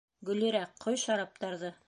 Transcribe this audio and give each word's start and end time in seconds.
Гөллирә, 0.29 0.63
ҡой 0.87 0.99
шараптарҙы!.. 1.03 1.75